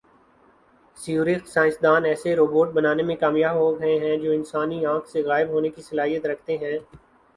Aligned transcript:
Zurich 0.97 1.43
science 1.47 1.75
دان 1.83 2.05
ایسے 2.05 2.35
robot 2.35 2.69
بنانے 2.73 3.03
میں 3.03 3.15
کامیاب 3.15 3.55
ہوگئے 3.57 3.93
ہیں 3.99 4.17
جو 4.17 4.31
انسانی 4.31 4.85
آنکھ 4.85 5.09
سے 5.09 5.23
غائب 5.23 5.49
ہونے 5.49 5.69
کی 5.69 5.81
صلاحیت 5.81 6.25
رکھتے 6.25 6.57
ہیں 6.57 6.77